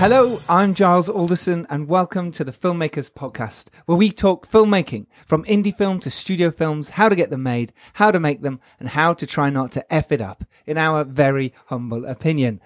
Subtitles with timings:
[0.00, 5.44] Hello, I'm Giles Alderson, and welcome to the Filmmakers Podcast, where we talk filmmaking from
[5.44, 8.88] indie film to studio films, how to get them made, how to make them, and
[8.88, 12.62] how to try not to F it up, in our very humble opinion.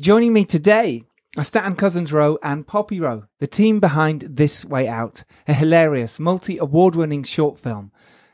[0.00, 1.04] Joining me today
[1.38, 6.18] are Staten Cousins Roe and Poppy Roe, the team behind This Way Out, a hilarious,
[6.18, 7.92] multi award winning short film.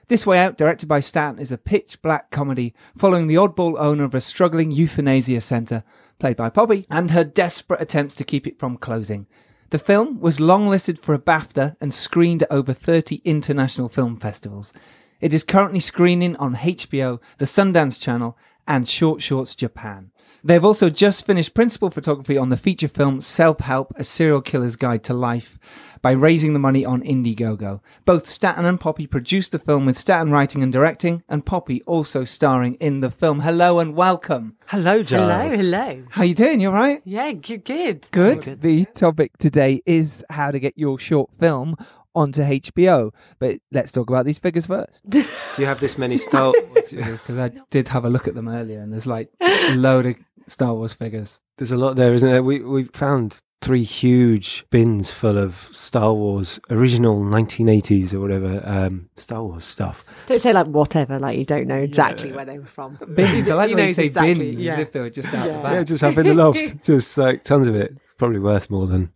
[0.09, 4.05] This Way Out, directed by Staten, is a pitch black comedy following the oddball owner
[4.05, 5.85] of a struggling euthanasia centre,
[6.19, 9.27] played by Poppy, and her desperate attempts to keep it from closing.
[9.71, 14.73] The film was longlisted for a BAFTA and screened at over 30 international film festivals.
[15.21, 18.37] It is currently screening on HBO, the Sundance Channel,
[18.67, 20.11] and Short Shorts Japan.
[20.45, 24.77] They've also just finished principal photography on the feature film Self Help, A Serial Killer's
[24.77, 25.59] Guide to Life
[26.01, 27.81] by raising the money on Indiegogo.
[28.05, 32.23] Both Staten and Poppy produced the film with Staten writing and directing, and Poppy also
[32.25, 33.41] starring in the film.
[33.41, 34.57] Hello and welcome.
[34.67, 35.55] Hello, Giles.
[35.55, 36.05] Hello, hello.
[36.11, 36.61] How you doing?
[36.61, 37.03] You all right?
[37.05, 38.07] Yeah, good, good.
[38.11, 38.61] Good.
[38.61, 41.77] The topic today is how to get your short film
[42.15, 43.13] onto HBO.
[43.39, 45.03] But let's talk about these figures first.
[45.09, 45.25] Do
[45.59, 47.21] you have this many Star Wars figures?
[47.21, 50.17] Because I did have a look at them earlier, and there's like a load of
[50.47, 51.41] Star Wars figures.
[51.59, 52.43] There's a lot there, isn't there?
[52.43, 59.11] We we found three huge bins full of Star Wars original 1980s or whatever um,
[59.17, 60.05] Star Wars stuff.
[60.27, 62.37] Don't say like whatever, like you don't know exactly Yeah.
[62.37, 62.97] where they were from.
[63.15, 63.49] Bins.
[63.49, 64.75] I like when you say exactly, bins yeah.
[64.75, 65.57] as if they were just out Yeah.
[65.57, 65.73] the back.
[65.73, 67.97] Yeah, just up in the loft, just like tons of it.
[68.17, 69.11] Probably worth more than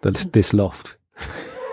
[0.00, 0.96] this, this loft.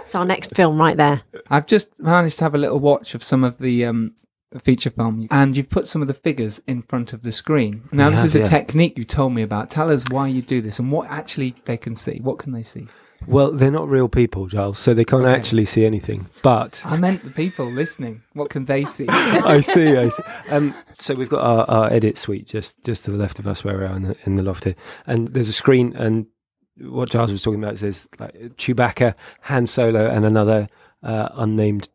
[0.09, 1.21] It's our next film right there.
[1.51, 4.15] I've just managed to have a little watch of some of the um,
[4.63, 7.83] feature film, and you've put some of the figures in front of the screen.
[7.91, 8.45] Now, We this have, is a yeah.
[8.45, 9.69] technique you told me about.
[9.69, 12.21] Tell us why you do this and what actually they can see.
[12.23, 12.87] What can they see?
[13.27, 15.31] Well, they're not real people, Giles, so they can't Okay.
[15.35, 16.25] actually see anything.
[16.41, 18.23] But I meant the people listening.
[18.33, 19.05] What can they see?
[19.09, 20.23] I see, I see.
[20.49, 23.63] Um, so we've got our, our edit suite just just to the left of us,
[23.63, 25.93] where we are in the, in the loft here, and there's a screen.
[25.95, 26.25] And
[26.81, 30.67] what Giles was talking about is there's like Chewbacca, Han Solo, and another
[31.03, 31.89] uh, unnamed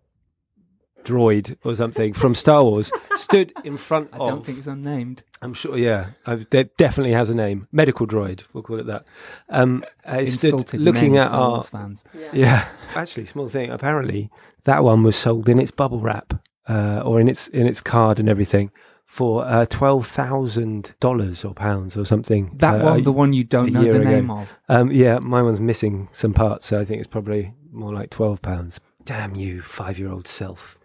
[1.04, 4.26] droid or something from Star Wars stood in front I of.
[4.28, 5.22] don't think it's unnamed.
[5.42, 7.68] I'm sure, yeah, it definitely has a name.
[7.72, 9.06] Medical droid, we'll call it that.
[9.50, 12.04] Um, uh, it stood Insulted looking at Star our Wars fans.
[12.32, 12.68] yeah.
[12.94, 13.70] Actually, small thing.
[13.70, 14.30] Apparently,
[14.64, 16.32] that one was sold in its bubble wrap
[16.68, 18.70] uh, or in its in its card and everything
[19.14, 22.50] for uh, twelve thousand dollars or pounds or something.
[22.56, 24.10] That uh, one, the one you don't know the ago.
[24.10, 24.48] name of.
[24.68, 28.42] Um, yeah, my one's missing some parts, so I think it's probably more like twelve
[28.42, 28.80] pounds.
[29.04, 30.76] Damn you, five-year-old self.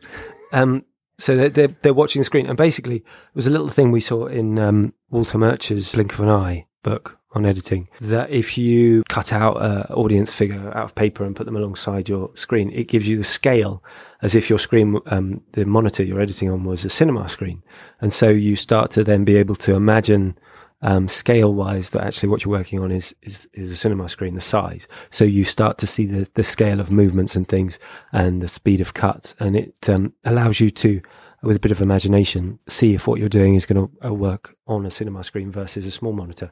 [0.53, 0.85] Um,
[1.17, 3.99] so they're, they're they're watching the screen, and basically, it was a little thing we
[3.99, 9.03] saw in um, Walter Murch's Blink of an Eye book on editing that if you
[9.07, 12.87] cut out an audience figure out of paper and put them alongside your screen, it
[12.87, 13.83] gives you the scale
[14.21, 17.61] as if your screen, um, the monitor you're editing on was a cinema screen,
[18.01, 20.37] and so you start to then be able to imagine
[20.81, 24.35] um, scale wise that actually what you're working on is, is is a cinema screen
[24.35, 24.87] the size.
[25.09, 27.79] So you start to see the the scale of movements and things
[28.13, 29.35] and the speed of cuts.
[29.39, 31.01] And it um, allows you to
[31.41, 34.55] with a bit of imagination see if what you're doing is going to uh, work
[34.67, 36.51] on a cinema screen versus a small monitor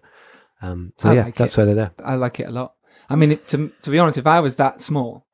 [0.62, 1.62] um, so I yeah like that's it.
[1.62, 2.74] why they're there I like it a lot.
[3.10, 5.26] I mean, it, to to be honest, if I was that small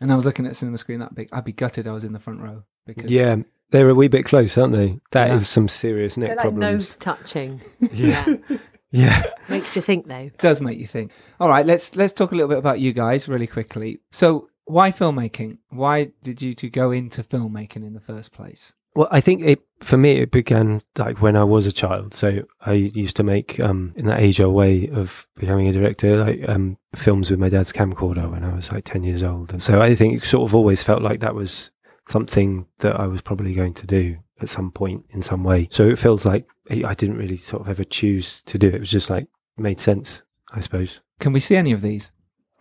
[0.00, 2.04] and I was looking at a cinema screen that big, I'd be gutted I was
[2.04, 3.36] in the front row because yeah
[3.70, 5.46] they're a wee bit close aren't they That is Yeah.
[5.46, 7.60] some serious neck They're like problems nose touching.
[7.92, 8.26] yeah
[8.90, 10.14] yeah Makes you think though.
[10.16, 11.12] it does make you think.
[11.40, 14.00] All right, let's let's talk a little bit about you guys really quickly.
[14.10, 15.58] So, why filmmaking?
[15.70, 18.72] Why did you two go into filmmaking in the first place?
[18.96, 22.14] Well, I think it for me it began like when I was a child.
[22.14, 26.16] So I used to make um in that age old way of becoming a director,
[26.24, 29.52] like um films with my dad's camcorder when I was like ten years old.
[29.52, 31.70] And so I think it sort of always felt like that was
[32.08, 35.68] something that I was probably going to do at some point in some way.
[35.70, 38.74] So it feels like I I didn't really sort of ever choose to do it.
[38.76, 39.26] It was just like
[39.58, 41.00] made sense, I suppose.
[41.20, 42.12] Can we see any of these?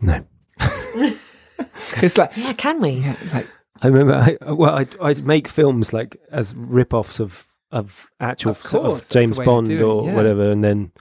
[0.02, 0.26] No.
[2.02, 2.90] It's like Yeah, can we?
[2.90, 3.48] yeah, like
[3.82, 8.64] I remember, I, well, I'd, I'd make films like as rip-offs of of actual Of
[8.64, 10.16] course, of James the way to Bond or yeah.
[10.16, 10.92] whatever, and then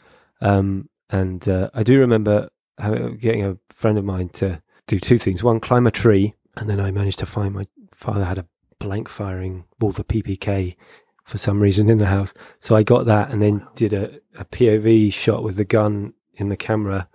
[0.40, 2.48] um and uh, I do remember
[2.78, 6.68] having, getting a friend of mine to do two things: one, climb a tree, and
[6.68, 8.46] then I managed to find my father had a
[8.80, 10.76] blank firing Walther PPK
[11.22, 14.44] for some reason in the house, so I got that, and then did a, a
[14.44, 17.08] POV shot with the gun in the camera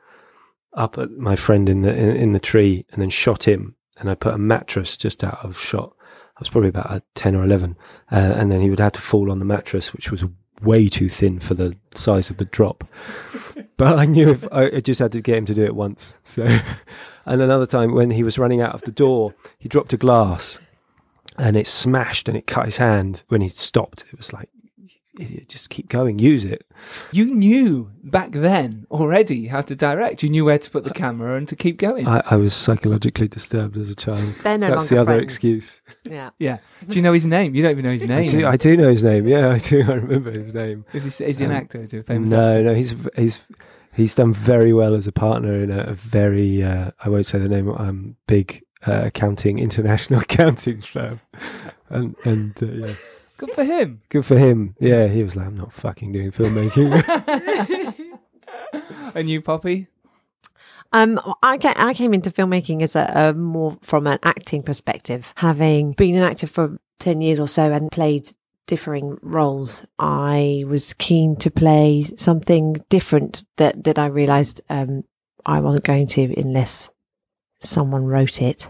[0.73, 4.09] up at my friend in the in, in the tree, and then shot him and
[4.09, 5.93] I put a mattress just out of shot.
[6.01, 7.75] I was probably about a 10 or 11.
[8.11, 10.23] Uh, and then he would have to fall on the mattress, which was
[10.61, 12.85] way too thin for the size of the drop.
[13.77, 16.17] but I knew if I, I just had to get him to do it once.
[16.23, 16.43] So,
[17.25, 20.59] and another time when he was running out of the door, he dropped a glass
[21.37, 24.05] and it smashed and it cut his hand when he stopped.
[24.11, 24.49] It was like,
[25.47, 26.65] just keep going, use it.
[27.11, 30.23] You knew back then already how to direct.
[30.23, 32.07] You knew where to put the camera and to keep going.
[32.07, 34.33] I, I was psychologically disturbed as a child.
[34.43, 35.23] They're no That's longer the other friends.
[35.23, 35.81] excuse.
[36.09, 36.29] Yeah.
[36.39, 36.57] yeah.
[36.87, 37.53] Do you know his name?
[37.53, 38.31] You don't even know his I name.
[38.31, 39.27] do, I do know his name.
[39.27, 39.81] Yeah, I do.
[39.83, 40.85] I remember his name.
[40.93, 41.81] Is he, is he an Um, actor?
[41.83, 42.41] Is he a famous actor?
[42.41, 43.45] No, no, he's he's
[43.93, 47.37] he's done very well as a partner in a, a very uh, I won't say
[47.37, 51.19] the name um big uh, accounting international accounting firm,
[51.89, 52.93] and and uh, yeah,
[53.39, 54.01] Good for him.
[54.09, 54.75] good for him.
[54.79, 58.19] Yeah, he was like, I'm not fucking doing filmmaking.
[59.15, 59.87] and you, Poppy?
[60.91, 65.33] Um, I, ca- I came into filmmaking as a, a more from an acting perspective,
[65.35, 68.29] having been an actor for 10 years or so and played
[68.67, 69.83] differing roles.
[69.97, 75.05] I was keen to play something different that, that I realized, um,
[75.45, 76.89] I wasn't going to unless
[77.61, 78.69] someone wrote it,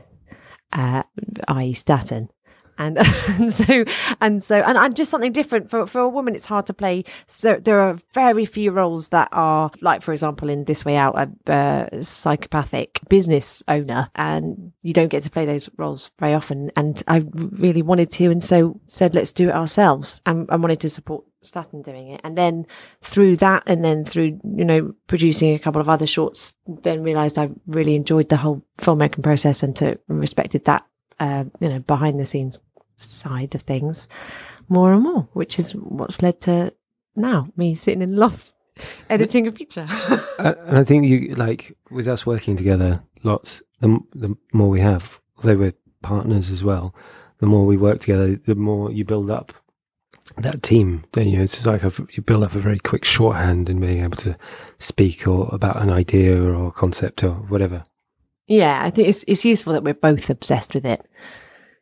[0.72, 1.04] uh,
[1.48, 1.74] i.e.
[1.74, 2.30] Staten.
[2.79, 2.97] And,
[3.27, 3.85] and so,
[4.19, 7.03] and so, and, and just something different for, for a woman, it's hard to play.
[7.27, 11.15] So there are very few roles that are like, for example, in This Way Out,
[11.47, 16.71] a uh, psychopathic business owner, and you don't get to play those roles very often.
[16.75, 20.21] And I really wanted to, and so said, let's do it ourselves.
[20.25, 22.21] And I wanted to support Staten doing it.
[22.23, 22.65] And then
[23.01, 27.37] through that, and then through, you know, producing a couple of other shorts, then realized
[27.37, 30.85] I really enjoyed the whole filmmaking process and to respected that,
[31.19, 32.59] uh, you know, behind the scenes
[33.01, 34.07] side of things
[34.68, 36.74] more and more, which is what's led to
[37.16, 38.54] now me sitting in the loft
[39.10, 39.88] editing a feature.
[40.40, 43.62] And I think you like with us working together lots.
[43.80, 46.94] The the more we have, although we're partners as well,
[47.40, 49.54] the more we work together, the more you build up
[50.38, 51.04] that team.
[51.12, 51.42] Don't you?
[51.42, 54.38] It's like a, you build up a very quick shorthand in being able to
[54.78, 57.84] speak or about an idea or concept or whatever.
[58.48, 61.06] yeah, I think it's it's useful that we're both obsessed with it.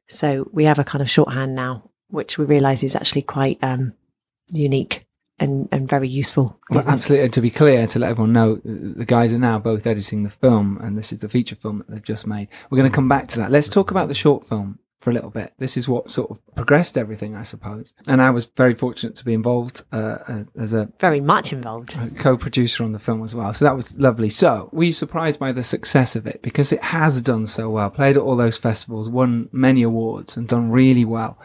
[0.07, 3.93] So we have a kind of shorthand now, which we realise is actually quite um,
[4.49, 5.05] unique
[5.39, 6.59] and, and very useful.
[6.69, 7.25] Well, absolutely.
[7.25, 10.29] And to be clear, to let everyone know, the guys are now both editing the
[10.29, 12.47] film, and this is the feature film that they've just made.
[12.69, 13.51] We're going to come back to that.
[13.51, 15.53] Let's talk about the short film for a little bit.
[15.59, 17.93] This is what sort of progressed everything, I suppose.
[18.07, 21.95] And I was very fortunate to be involved uh, uh, as a Very much involved.
[22.17, 23.53] co-producer on the film as well.
[23.53, 24.29] So that was lovely.
[24.29, 27.89] So were you surprised by the success of it because it has done so well?
[27.89, 31.37] Played at all those festivals, won many awards, and done really well.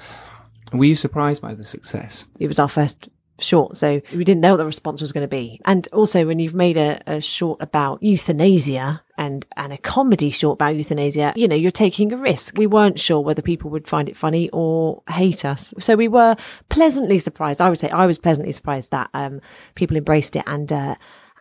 [0.72, 2.24] Were you surprised by the success?
[2.38, 3.08] It was our first
[3.42, 5.60] short, so we didn't know what the response was going to be.
[5.64, 10.56] And also, when you've made a, a short about euthanasia and and a comedy short
[10.56, 12.56] about euthanasia, you know, you're taking a risk.
[12.56, 16.36] We weren't sure whether people would find it funny or hate us, so we were
[16.68, 17.60] pleasantly surprised.
[17.60, 19.40] I would say I was pleasantly surprised that um,
[19.74, 20.72] people embraced it and.
[20.72, 20.94] Uh,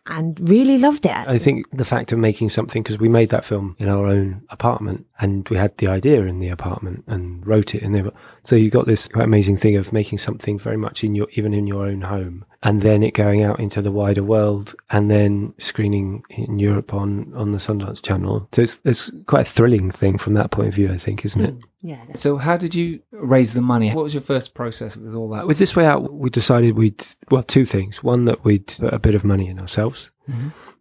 [0.08, 1.12] and really loved it.
[1.12, 4.44] I think the fact of making something because we made that film in our own
[4.50, 8.12] apartment and we had the idea in the apartment and wrote it in there.
[8.44, 11.68] So you got this amazing thing of making something very much in your even in
[11.68, 16.24] your own home and then it going out into the wider world and then screening
[16.30, 18.48] in Europe on on the Sundance Channel.
[18.52, 21.44] So it's it's quite a thrilling thing from that point of view, I think, isn't
[21.44, 21.56] it?
[21.82, 23.92] yeah, So how did you raise the money?
[23.92, 25.48] What was your first process with all that?
[25.48, 28.04] With this way out, we decided we'd well two things.
[28.04, 30.12] One that we'd put a bit of money in ourselves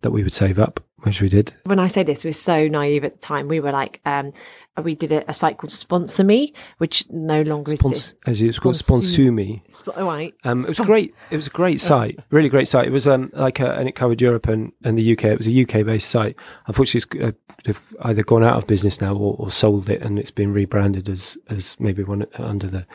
[0.03, 1.53] that we would save up, which we did.
[1.65, 3.49] when I say this, we were so naive at the time.
[3.49, 4.33] We were like, um,
[4.81, 8.15] we did a, a site called Sponsor Me, which no longer Spons- exists.
[8.27, 9.63] as it's called Sponsu- Sponsume.
[9.71, 10.35] Sp- oh, right.
[10.45, 11.15] Um, it was great.
[11.31, 12.87] It was a great site, really great site.
[12.87, 15.25] It was um, like, a, and it covered Europe and, and the UK.
[15.25, 16.37] It was a UK based site.
[16.67, 20.19] Unfortunately, it's uh, they've either gone out of business now or, or sold it, and
[20.19, 22.87] it's been rebranded as as maybe one under the.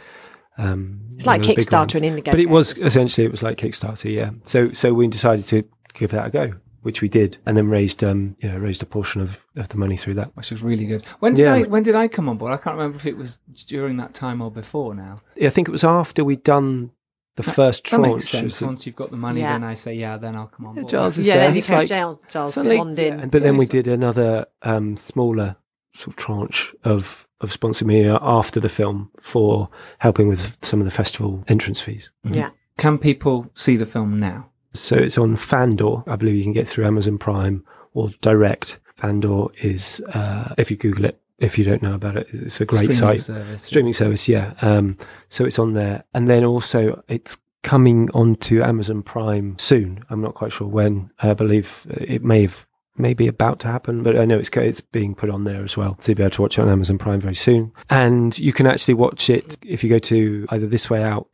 [0.58, 2.32] Um, It's like one of the big Kickstarter and Indiegogo.
[2.32, 4.32] but it was essentially it was like Kickstarter, yeah.
[4.46, 5.64] So so we decided to
[5.94, 6.54] give that a go,
[6.86, 9.78] which we did, and then raised um you know raised a portion of, of the
[9.78, 10.36] money through that.
[10.36, 11.04] Which was really good.
[11.20, 11.54] When did Yeah.
[11.56, 12.54] I when did I come on board?
[12.54, 15.22] I can't remember if it was during that time or before now.
[15.36, 16.92] Yeah, I think it was after we'd done
[17.36, 18.08] the first That tranche.
[18.14, 18.62] makes sense.
[18.62, 19.54] Once you've got the money, Yeah.
[19.54, 20.92] then I say, yeah, then I'll come on Yeah, board.
[20.92, 21.46] Giles is yeah, there.
[21.48, 22.78] then you It's came like- Giles, Giles Suddenly-
[23.08, 23.20] in.
[23.20, 25.58] Yeah, but then we did another um, smaller
[25.96, 30.86] sort of tranche of of sponsor me after the film for helping with some of
[30.86, 32.10] the festival entrance fees.
[32.24, 32.52] Yeah.
[32.78, 34.50] Can people see the film now?
[34.80, 36.04] So it's on Fandor.
[36.08, 37.64] I believe you can get through Amazon Prime
[37.94, 38.80] or direct.
[38.96, 41.20] Fandor is uh, if you Google it.
[41.38, 43.22] If you don't know about it, it's a great Streaming site.
[43.22, 43.64] service.
[43.64, 44.54] Streaming service, yeah.
[44.62, 50.06] Um, so it's on there, and then also it's coming onto Amazon Prime soon.
[50.10, 51.12] I'm not quite sure when.
[51.20, 52.66] I believe it may have
[52.98, 55.98] maybe about to happen, but I know it's it's being put on there as well.
[56.00, 58.68] So you'll be able to watch it on Amazon Prime very soon, and you can
[58.68, 61.28] actually watch it if you go to either This Way Out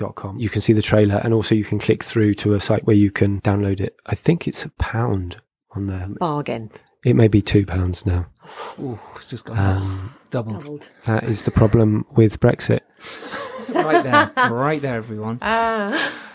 [0.00, 0.38] movie.com.
[0.38, 2.96] You can see the trailer, and also you can click through to a site where
[2.96, 3.96] you can download it.
[4.06, 5.40] I think it's a pound
[5.74, 6.06] on there.
[6.18, 6.70] Bargain.
[7.04, 8.26] It may be two pounds now.
[8.80, 10.60] Ooh, it's just gone Um, doubled.
[10.62, 10.90] Doubled.
[11.06, 12.80] that is the problem with Brexit.
[13.68, 15.38] right there, right there, everyone.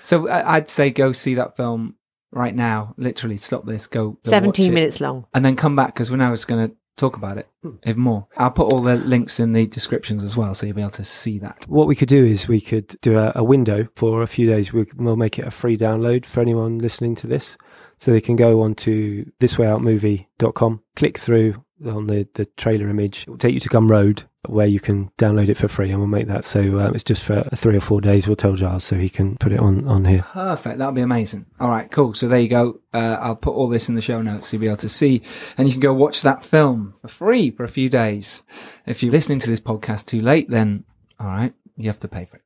[0.03, 1.95] So I- I'd say go see that film
[2.31, 2.93] right now.
[2.97, 4.11] Literally, stop this, go.
[4.11, 5.25] go watch 17 it, minutes long.
[5.33, 7.75] and then come back because we're now just going to talk about it hmm.
[7.85, 8.27] even more.
[8.37, 11.03] I'll put all the links in the descriptions as well, so you'll be able to
[11.03, 11.65] see that.
[11.67, 14.73] What we could do is we could do a, a window for a few days.
[14.73, 17.57] We, we'll make it a free download for anyone listening to this.
[17.97, 23.23] So they can go on to thiswayoutmovie.com, click through on the, the trailer image.
[23.23, 26.07] It will take you to Gumroad where you can download it for free and we'll
[26.07, 28.27] make that so uh, it's just for three or four days.
[28.27, 30.25] We'll tell Giles so he can put it on, on here.
[30.33, 30.79] Perfect.
[30.79, 31.45] That'll be amazing.
[31.59, 32.13] All right, cool.
[32.13, 32.79] So there you go.
[32.93, 35.21] Uh, I'll put all this in the show notes so you'll be able to see,
[35.57, 38.43] and you can go watch that film for free for a few days.
[38.85, 40.83] If you're listening to this podcast too late, then
[41.19, 42.43] all right, you have to pay for it.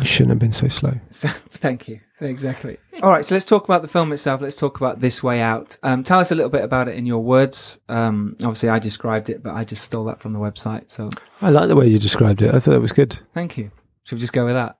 [0.00, 0.94] You shouldn't have been so slow.
[1.10, 2.00] Thank you.
[2.20, 2.78] Exactly.
[3.02, 4.40] All right, so let's talk about the film itself.
[4.40, 5.78] Let's talk about This Way Out.
[5.82, 7.78] Um, tell us a little bit about it in your words.
[7.88, 10.90] Um, obviously, I described it, but I just stole that from the website.
[10.90, 11.10] So
[11.40, 12.54] I like the way you described it.
[12.54, 13.18] I thought that was good.
[13.34, 13.70] thank you.
[14.02, 14.78] Should we just go with that?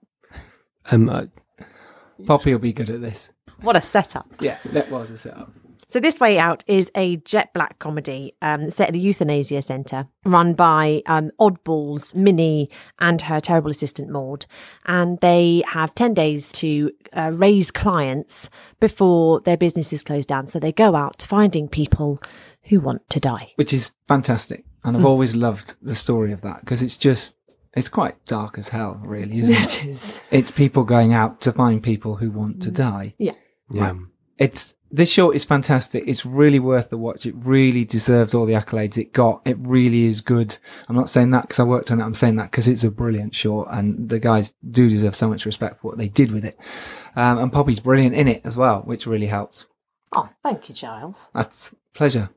[0.91, 1.29] Um, I,
[2.27, 3.31] Poppy will be good at this.
[3.61, 4.27] What a setup.
[4.41, 5.53] Yeah, that was a setup.
[5.91, 10.07] So, This Way Out is a jet black comedy um, set at a euthanasia centre
[10.27, 12.69] run by um, Oddballs, Minnie,
[12.99, 14.45] and her terrible assistant Maud.
[14.85, 20.47] And they have 10 days to uh, raise clients before their business is closed down.
[20.47, 22.21] So, they go out finding people
[22.65, 23.53] who want to die.
[23.57, 24.67] which is fantastic.
[24.85, 27.35] And I've always loved the story of that because it's just,
[27.73, 29.85] it's quite dark as hell, really, isn't it?
[29.85, 30.21] It is.
[30.31, 33.15] it's people going out to find people who want to die.
[33.17, 33.33] Yeah.
[33.71, 33.95] yeah.
[34.37, 36.05] It's, this short is fantastic.
[36.07, 37.27] It's really worth the watch.
[37.27, 39.43] It really deserves all the accolades it got.
[39.45, 40.57] It really is good.
[40.89, 42.05] I'm not saying that because I worked on it.
[42.05, 45.45] I'm saying that because it's a brilliant short and the guys do deserve so much
[45.45, 46.59] respect for what they did with it.
[47.17, 49.67] Um, and Poppy's brilliant in it as well, which really helps.
[50.15, 51.31] Oh, thank you, Giles.
[51.35, 52.31] That's a pleasure.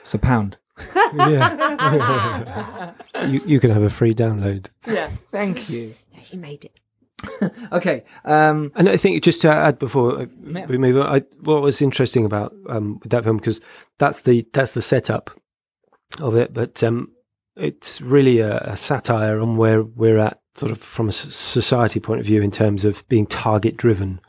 [0.00, 0.58] It's a pound.
[1.14, 2.92] yeah.
[3.28, 4.66] you, you can have a free download.
[4.86, 5.10] Yeah.
[5.30, 5.94] Thank you.
[6.10, 6.80] He made it.
[7.72, 8.02] Okay.
[8.24, 10.66] Um, And I think just to add before uh, Yeah.
[10.66, 13.60] we move on, I, what was interesting about um, that film because
[13.98, 15.30] that's the that's the setup
[16.20, 17.12] of it, but um,
[17.56, 22.20] it's really a, a satire on where we're at, sort of from a society point
[22.20, 24.20] of view, in terms of being target driven.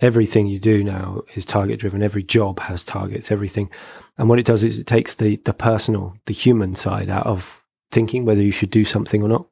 [0.00, 2.02] Everything you do now is target driven.
[2.04, 3.32] Every job has targets.
[3.32, 3.68] Everything,
[4.16, 7.64] and what it does is it takes the the personal, the human side out of
[7.90, 9.46] thinking whether you should do something or not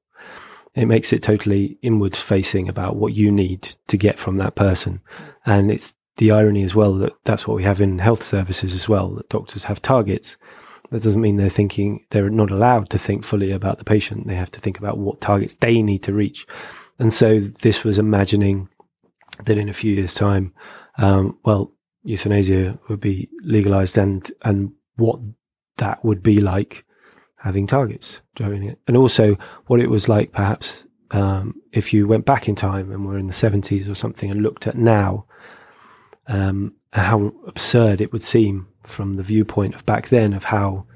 [0.76, 5.00] it makes it totally inward facing about what you need to get from that person.
[5.46, 8.88] And it's the irony as well that that's what we have in health services as
[8.88, 10.36] well, that doctors have targets.
[10.90, 14.26] That doesn't mean they're thinking, they're not allowed to think fully about the patient.
[14.26, 16.46] They have to think about what targets they need to reach.
[16.98, 18.68] And so this was imagining
[19.44, 20.52] that in a few years time,
[20.98, 21.72] um, well,
[22.04, 25.20] euthanasia would be legalized and, and what
[25.78, 26.85] that would be like
[27.36, 32.24] having targets driving it, and also what it was like perhaps um, if you went
[32.24, 35.26] back in time and were in the seventies or something and looked at now,
[36.26, 40.86] um, how absurd it would seem from the viewpoint of back then of how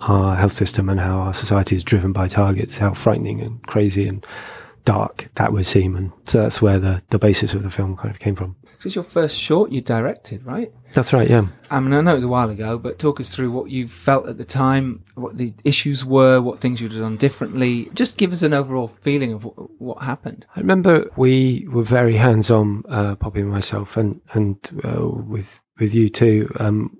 [0.00, 4.06] our health system and how our society is driven by targets, how frightening and crazy
[4.06, 4.26] and
[4.84, 8.14] dark that would seem, and so that's where the the basis of the film kind
[8.14, 8.56] of came from.
[8.76, 10.72] this is your first short you directed, right?
[10.92, 11.46] That's right, yeah.
[11.70, 13.88] I mean, I know it was a while ago, but talk us through what you
[13.88, 17.90] felt at the time, what the issues were, what things you'd have done differently.
[17.94, 20.46] Just give us an overall feeling of what, what happened.
[20.54, 25.62] I remember we were very hands on, uh, Poppy and myself, and and uh, with
[25.80, 26.50] with you too.
[26.60, 26.98] Um,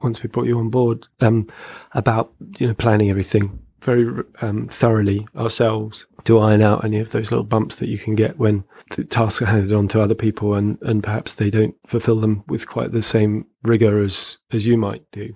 [0.00, 1.48] once we brought you on board, um,
[1.92, 7.30] about you know planning everything very um, thoroughly ourselves to iron out any of those
[7.30, 8.64] little bumps that you can get when
[8.96, 12.44] the tasks are handed on to other people, and and perhaps they don't fulfil them
[12.48, 15.32] with quite the same rigor as as you might do.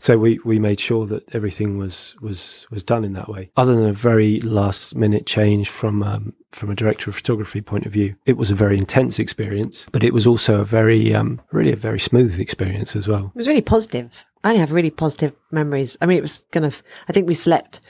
[0.00, 3.50] So we, we made sure that everything was, was, was done in that way.
[3.56, 7.84] Other than a very last minute change from, um, from a director of photography point
[7.84, 11.40] of view, it was a very intense experience, but it was also a very, um,
[11.50, 13.32] really a very smooth experience as well.
[13.34, 14.24] It was really positive.
[14.44, 15.96] I only have really positive memories.
[16.00, 17.80] I mean, it was kind of, I think we slept,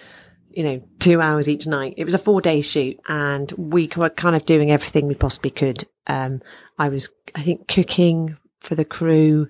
[0.50, 1.94] you know, two hours each night.
[1.96, 5.50] It was a four day shoot and we were kind of doing everything we possibly
[5.50, 5.86] could.
[6.06, 6.40] Um,
[6.78, 9.48] I was, I think, cooking for the crew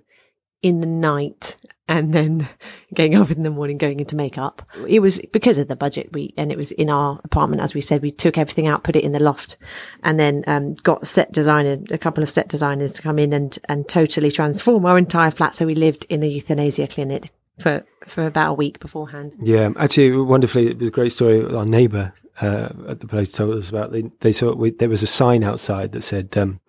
[0.63, 1.57] in the night
[1.89, 2.49] and then
[2.93, 4.63] getting up in the morning, going into makeup.
[4.87, 6.11] It was because of the budget.
[6.13, 8.95] We, and it was in our apartment, as we said, we took everything out, put
[8.95, 9.57] it in the loft
[10.03, 13.59] and then, um, got set designer, a couple of set designers to come in and,
[13.69, 15.55] and totally transform our entire flat.
[15.55, 19.35] So we lived in a euthanasia clinic for, for about a week beforehand.
[19.41, 21.43] Yeah, actually, wonderfully, it was a great story.
[21.43, 23.93] Our neighbour uh, at the place told us about.
[23.93, 26.61] They, they saw we, there was a sign outside that said um,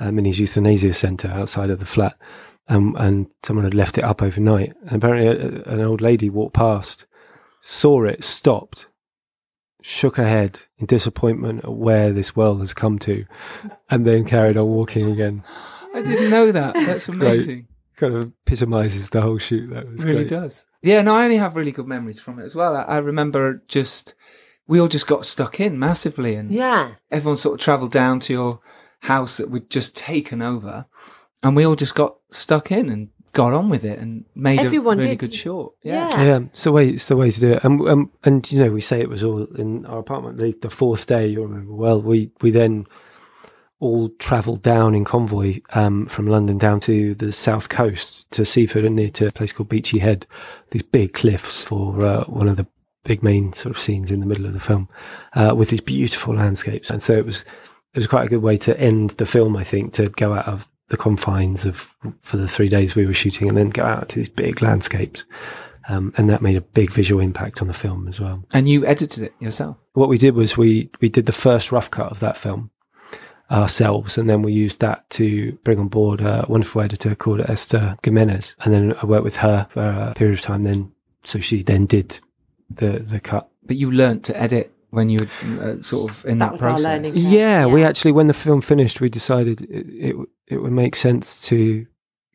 [0.00, 2.16] Minnie's Euthanasia Centre outside of the flat,
[2.74, 4.72] um, and someone had left it up overnight.
[4.86, 5.32] And apparently, a,
[5.70, 7.06] a- an old lady walked past,
[7.62, 8.88] saw it, stopped,
[9.82, 13.24] shook her head in disappointment at where this world has come to,
[13.90, 15.42] and then carried on walking again.
[15.94, 16.74] I didn't know that.
[16.86, 17.18] That's amazing.
[17.18, 17.32] great.
[17.34, 17.68] amazing.
[17.96, 19.70] Kind of epitomizes the whole shoot.
[19.70, 20.28] That was really great.
[20.28, 20.64] does.
[20.82, 22.76] Yeah, no, I only have really good memories from it as well.
[22.76, 24.14] I, I remember just
[24.66, 26.92] we all just got stuck in massively, and Yeah.
[27.10, 28.60] everyone sort of travelled down to your
[29.00, 30.86] house that we'd just taken over,
[31.42, 34.98] and we all just got stuck in and got on with it and made Everyone
[34.98, 35.30] a really did.
[35.30, 35.74] good short.
[35.82, 36.10] Yeah.
[36.10, 36.24] Yeah.
[36.24, 36.90] Yeah, it's the way.
[36.90, 37.64] It's the way to do it.
[37.64, 40.38] And um, and you know, we say it was all in our apartment.
[40.38, 42.00] The, the fourth day, you remember well.
[42.00, 42.86] We we then
[43.80, 48.84] all travelled down in convoy um, from London down to the south coast to Seaford
[48.84, 50.24] and near to a place called Beachy Head.
[50.70, 52.66] These big cliffs for uh, one of the
[53.02, 54.88] big main sort of scenes in the middle of the film,
[55.34, 56.90] uh, with these beautiful landscapes.
[56.90, 57.40] And so it was
[57.94, 59.56] it was quite a good way to end the film.
[59.56, 61.88] I think to go out of the confines of
[62.20, 65.24] for the three days we were shooting, and then go out to these big landscapes.
[65.88, 68.44] Um, and that made a big visual impact on the film as well.
[68.54, 69.76] And you edited it yourself.
[69.94, 72.70] What we did was we we did the first rough cut of that film
[73.50, 77.96] ourselves, and then we used that to bring on board a wonderful editor called Esther
[78.04, 80.62] Jimenez, and then I worked with her for a period of time.
[80.62, 80.92] Then,
[81.24, 82.20] so she then did
[82.70, 83.48] the the cut.
[83.64, 86.62] But you learnt to edit when you were uh, sort of in That that, was
[86.62, 86.84] our process.
[86.86, 87.12] learning.
[87.16, 87.66] Yeah, Yeah.
[87.66, 90.16] we actually when the film finished, we decided it, it
[90.52, 91.86] it would make sense to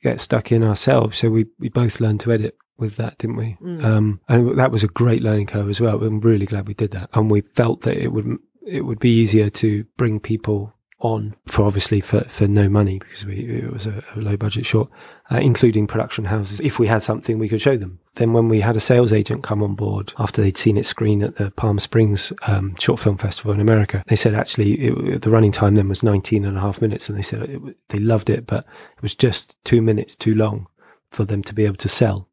[0.03, 1.17] get stuck in ourselves.
[1.17, 3.57] So we we both learned to edit with that, didn't we?
[3.61, 3.83] Mm.
[3.83, 6.03] Um, and that was a great learning curve as well.
[6.03, 9.09] I'm really glad we did that, and we felt that it would it would be
[9.11, 13.85] easier to bring people on for obviously for, for no money because we it was
[13.85, 14.89] a, a low budget short,
[15.31, 16.59] uh, including production houses.
[16.59, 19.43] If we had something we could show them, then when we had a sales agent
[19.43, 23.17] come on board after they'd seen it screen at the Palm Springs um, Short Film
[23.17, 26.61] Festival in America, they said actually it, the running time then was 19 and a
[26.61, 30.15] half minutes, and they said it, they loved it, but it was just two minutes
[30.15, 30.67] too long
[31.11, 32.27] for them to be able to sell.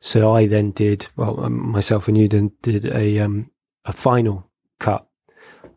[0.00, 3.50] So I then did well, um, myself and you then did a um,
[3.84, 5.06] a final cut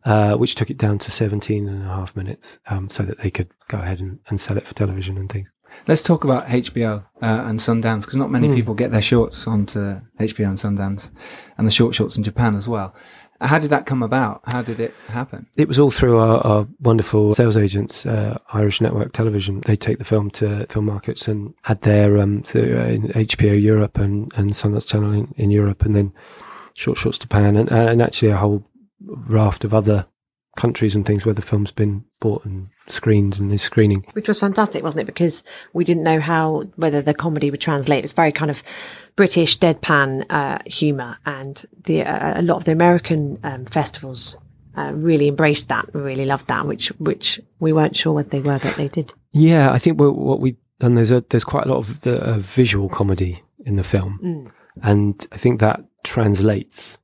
[0.06, 3.32] uh, which took it down to 17 and a half minutes um, so that they
[3.32, 5.50] could go ahead and, and sell it for television and things.
[5.88, 8.56] Let's talk about HBO uh, and Sundance because not many Hmm.
[8.56, 11.10] people get their shorts onto HBO and Sundance,
[11.58, 12.94] and the short shorts in Japan as well.
[13.42, 14.42] How did that come about?
[14.46, 15.48] How did it happen?
[15.58, 19.62] It was all through our, our wonderful sales agents, uh, Irish Network Television.
[19.66, 23.62] They take the film to film markets and had their um, through, uh, in HBO
[23.62, 26.14] Europe and, and Sundance Channel in, in Europe, and then
[26.76, 28.64] Short Shorts Japan, and, and actually a whole
[29.06, 30.06] raft of other
[30.56, 34.06] countries and things where the film's been bought and screened and is screening.
[34.14, 35.06] Which was fantastic, wasn't it?
[35.14, 38.04] Because we didn't know how whether the comedy would translate.
[38.04, 38.62] It's very kind of
[39.16, 44.38] British deadpan uh, humour, and the uh, a lot of the American um, festivals
[44.78, 48.60] uh, really embraced that, really loved that, which which we weren't sure what they were,
[48.60, 49.14] but they did.
[49.32, 52.18] Yeah, I think what, what we've done there's a there's quite a lot of the
[52.22, 54.52] uh, visual comedy in the film, Mm.
[54.84, 56.98] and I think that translates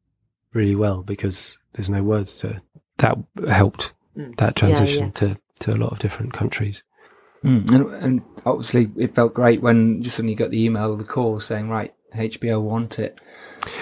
[0.53, 2.62] really well because there's no words to
[2.97, 4.35] that helped Mm.
[4.38, 5.12] that transition yeah.
[5.12, 6.83] to to a lot of different countries.
[7.43, 7.71] Mm.
[7.71, 11.03] And, and obviously, it felt great when just suddenly you got the email or the
[11.05, 13.19] call saying, "Right, HBO want it."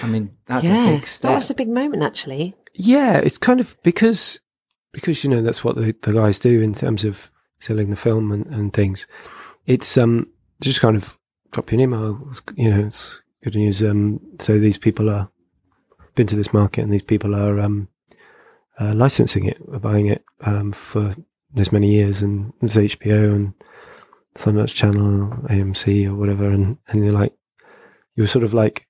[0.02, 1.34] I mean, that's yeah, a big that step.
[1.36, 2.54] was a big moment, actually.
[2.74, 4.38] Yeah, it's kind of because
[4.92, 8.30] because you know that's what the, the guys do in terms of selling the film
[8.30, 9.06] and, and things.
[9.66, 10.28] It's um
[10.60, 11.18] just kind of
[11.50, 12.32] drop you an email.
[12.54, 13.82] You know, it's good news.
[13.82, 15.30] Um, so these people are
[16.18, 17.88] been to this market, and these people are um
[18.80, 21.14] uh, licensing it, buying it um for
[21.54, 23.54] this many years, and it's HBO and
[24.36, 27.32] Sundance Channel, AMC, or whatever, and and you're like
[28.16, 28.86] you're sort of like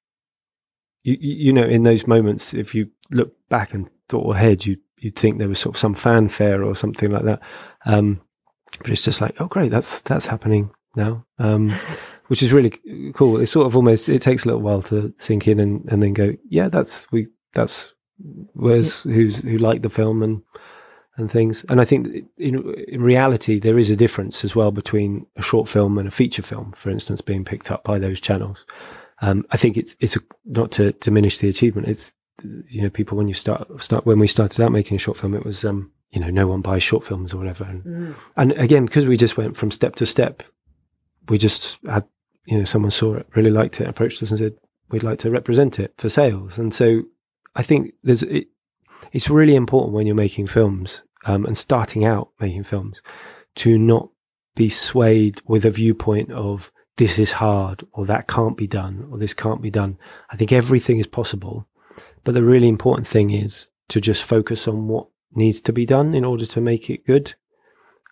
[1.03, 4.79] you you you know in those moments if you look back and thought ahead you
[4.99, 7.41] you'd think there was sort of some fanfare or something like that.
[7.85, 8.23] Um
[8.79, 11.27] but it's just like oh great that's that's happening now.
[11.39, 11.75] Um
[12.29, 12.73] which is really
[13.15, 13.41] cool.
[13.41, 16.13] It's sort of almost it takes a little while to sink in and and then
[16.15, 17.93] go yeah that's we that's
[18.55, 20.43] where's who's who liked the film and
[21.17, 21.65] and things.
[21.69, 25.69] And i think in in reality there is a difference as well between a short
[25.69, 28.65] film and a feature film for instance being picked up by those channels.
[29.21, 31.89] Um, I think it's it's a, not to diminish the achievement.
[31.89, 32.13] It's
[32.69, 35.35] you know people when you start start when we started out making a short film,
[35.35, 38.15] it was um, you know no one buys short films or whatever, and, Mm.
[38.37, 40.45] and again because we just went from step to step,
[41.29, 42.05] we just had
[42.49, 44.55] you know someone saw it, really liked it, approached us and said
[44.91, 47.03] we'd like to represent it for sales, and so
[47.55, 48.49] I think there's it,
[49.13, 53.03] it's really important when you're making films um, and starting out making films
[53.57, 54.11] to not
[54.55, 59.19] be swayed with a viewpoint of this is hard or that can't be done or
[59.19, 59.97] this can't be done.
[60.31, 61.67] I think everything is possible.
[62.25, 66.15] But the really important thing is to just focus on what needs to be done
[66.15, 67.35] in order to make it good.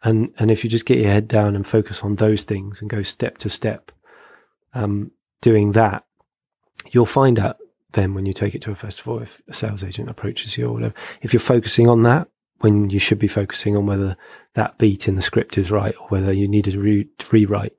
[0.05, 2.89] And, and if you just get your head down and focus on those things and
[2.89, 3.91] go step to step,
[4.75, 6.05] um, doing that,
[6.91, 7.57] you'll find out
[7.93, 10.73] then when you take it to a festival, if a sales agent approaches you or
[10.75, 12.29] whatever, if you're focusing on that
[12.61, 14.17] when you should be focusing on whether
[14.55, 17.73] that beat in the script is right or whether you need a re- to rewrite,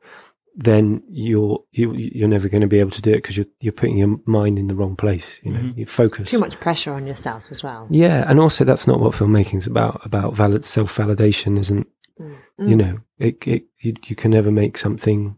[0.55, 3.71] then you're you, you're never going to be able to do it because you're you're
[3.73, 5.39] putting your mind in the wrong place.
[5.43, 5.77] You know, Mhm.
[5.77, 6.31] you focus.
[6.31, 7.87] Too much pressure on yourself as well.
[7.91, 10.03] Yeah, and also that's not what filmmaking's about.
[10.05, 11.87] About valid self validation isn't.
[12.19, 12.69] Mm.
[12.69, 15.37] You know, it it you, you can never make something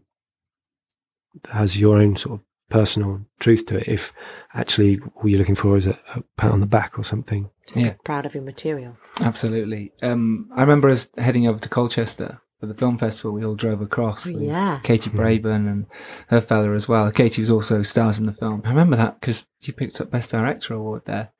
[1.50, 4.12] has your own sort of personal truth to it if
[4.54, 7.50] actually all you're looking for is a, a pat on the back or something.
[7.66, 7.90] Just Yeah.
[7.90, 8.96] be proud of your material.
[9.20, 9.92] Absolutely.
[10.02, 13.32] Um, I remember us heading over to Colchester for the film festival.
[13.32, 14.26] We all drove across.
[14.26, 14.80] Oh, with yeah.
[14.84, 15.86] Katie Brayben and
[16.28, 17.10] her fella as well.
[17.10, 18.62] Katie was also stars in the film.
[18.64, 21.30] I remember that because she picked up Best Director award there.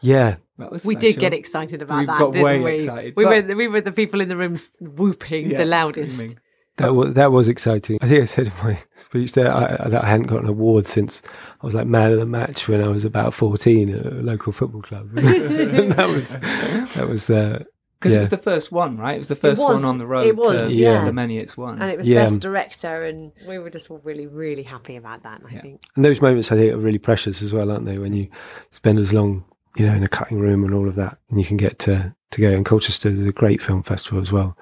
[0.00, 0.36] Yeah,
[0.84, 2.18] We did get excited about We that.
[2.18, 2.74] got didn't way we?
[2.76, 6.16] excited, We were we were the people in the room whooping Yeah, the loudest.
[6.16, 6.38] screaming.
[6.78, 7.98] That was that was exciting.
[8.00, 10.86] I think I said in my speech there I, that I hadn't got an award
[10.86, 11.22] since
[11.62, 14.52] I was like man of the match when I was about fourteen at a local
[14.52, 15.10] football club.
[15.16, 17.64] and that was that was uh,
[18.00, 19.16] Because it was the first one, right?
[19.16, 21.04] It was the first was, one on the road it was, to yeah.
[21.04, 21.80] the many it's won.
[21.80, 22.24] And it was Yeah.
[22.24, 25.42] best director, and we were just all really, really happy about that.
[25.48, 25.60] I Yeah.
[25.62, 25.82] think.
[25.96, 27.98] And those moments I think are really precious as well, aren't they?
[27.98, 28.28] When you
[28.70, 29.44] spend as long,
[29.76, 32.14] you know, in a cutting room and all of that, and you can get to
[32.30, 32.50] to go.
[32.52, 34.56] And Colchester is a great film festival as well.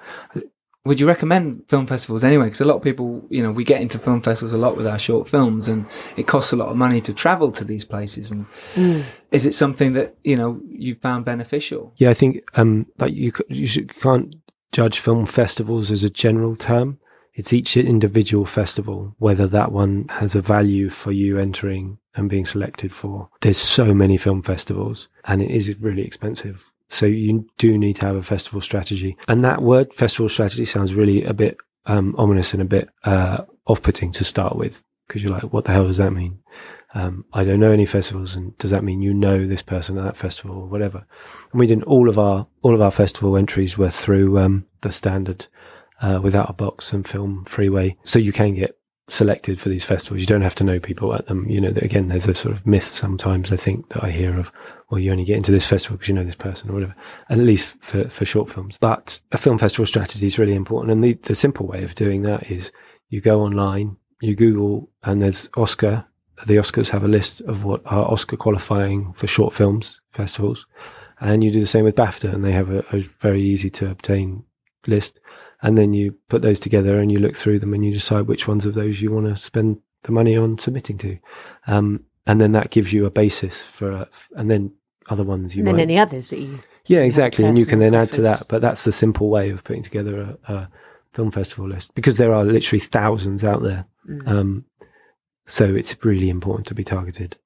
[0.87, 2.45] Would you recommend film festivals anyway?
[2.45, 4.87] Because a lot of people, you know, we get into film festivals a lot with
[4.87, 8.31] our short films, and it costs a lot of money to travel to these places.
[8.31, 8.45] And
[8.75, 9.03] Mm.
[9.31, 11.93] is it something that you know you found beneficial?
[11.97, 14.35] Yeah, I think um, like you you should, can't
[14.71, 16.99] judge film festivals as a general term.
[17.33, 22.45] It's each individual festival whether that one has a value for you entering and being
[22.47, 23.29] selected for.
[23.41, 26.63] There's so many film festivals, and it is really expensive.
[26.89, 29.17] So you do need to have a festival strategy.
[29.27, 33.43] And that word festival strategy sounds really a bit um, ominous and a bit uh,
[33.65, 36.39] off-putting to start with because you're like, what the hell does that mean?
[36.93, 40.03] Um, I don't know any festivals, and does that mean you know this person at
[40.03, 41.05] that festival or whatever?
[41.51, 41.83] And we didn't.
[41.83, 45.47] All of our all of our festival entries were through um, the standard
[46.01, 48.77] uh, Withoutabox and FilmFreeway, so you can get
[49.09, 50.21] selected for these festivals.
[50.21, 51.47] You don't have to know people at them.
[51.49, 54.51] You know, again, there's a sort of myth sometimes I think that I hear of,
[54.89, 56.95] well, you only get into this festival because you know this person or whatever.
[57.29, 60.91] At least for for short films, but a film festival strategy is really important.
[60.91, 62.71] And the the simple way of doing that is
[63.09, 66.05] you go online, you Google, and there's Oscar.
[66.45, 70.67] The Oscars have a list of what are Oscar qualifying for short films festivals,
[71.19, 73.89] and you do the same with BAFTA, and they have a, a very easy to
[73.89, 74.43] obtain
[74.85, 75.19] list.
[75.61, 78.47] And then you put those together and you look through them and you decide which
[78.47, 81.17] ones of those you want to spend the money on submitting to.
[81.65, 84.73] Um, and then that gives you a basis for, a, and then
[85.09, 85.81] other ones you And then might.
[85.83, 86.59] any others that you.
[86.85, 87.45] yeah, exactly.
[87.45, 88.43] And you can personal then add to that.
[88.49, 90.69] But that's the simple way of putting together a, a
[91.13, 93.85] film festival list because there are literally thousands out there.
[94.07, 94.27] Mm.
[94.27, 94.65] Um,
[95.45, 97.37] so it's really important to be targeted.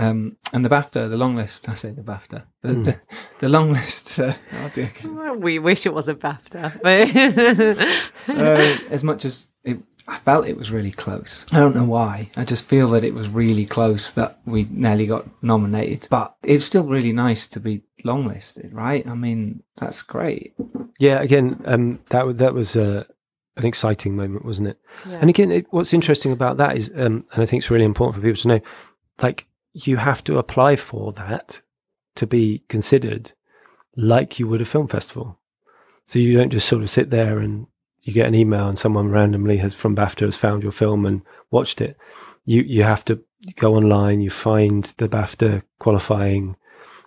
[0.00, 1.68] Um, and the BAFTA, the long list.
[1.68, 2.82] I say the BAFTA, the, Hmm.
[2.84, 3.00] the,
[3.40, 4.18] the long list.
[4.18, 4.92] Uh, oh dear.
[5.04, 9.57] Well, we wish it was a BAFTA, but uh, as much as it,
[10.08, 11.44] I felt it was really close.
[11.52, 12.30] I don't know why.
[12.34, 16.08] I just feel that it was really close that we nearly got nominated.
[16.10, 19.06] But it's still really nice to be longlisted, right?
[19.06, 20.54] I mean, that's great.
[20.98, 23.04] Yeah, again, um, that was that was uh,
[23.58, 24.80] an exciting moment, wasn't it?
[25.06, 25.18] Yeah.
[25.20, 28.16] And again, it, what's interesting about that is, um, and I think it's really important
[28.16, 28.60] for people to know,
[29.22, 31.60] like you have to apply for that
[32.16, 33.32] to be considered
[33.94, 35.38] like you would a film festival.
[36.06, 37.66] So you don't just sort of sit there and
[38.08, 41.20] you get an email and someone randomly has from BAFTA has found your film and
[41.50, 41.94] watched it.
[42.46, 43.22] You you have to
[43.56, 46.56] go online, you find the BAFTA qualifying